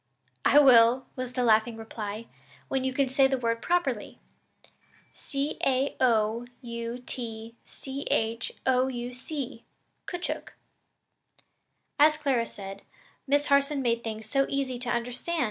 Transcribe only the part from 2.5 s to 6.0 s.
"when you can say the word properly. C a